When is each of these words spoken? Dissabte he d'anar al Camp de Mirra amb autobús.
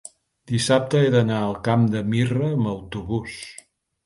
Dissabte 0.51 1.01
he 1.01 1.11
d'anar 1.15 1.41
al 1.49 1.53
Camp 1.67 1.83
de 1.97 2.01
Mirra 2.15 2.49
amb 2.55 2.73
autobús. 2.73 3.39